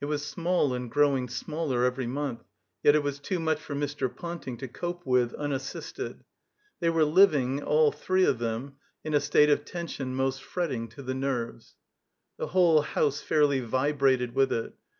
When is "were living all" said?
6.90-7.90